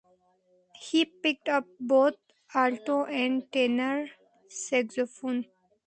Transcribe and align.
He 0.79 1.05
picked 1.05 1.47
up 1.47 1.65
both 1.79 2.15
alto 2.55 3.05
and 3.05 3.51
tenor 3.51 4.09
saxophone. 4.49 5.45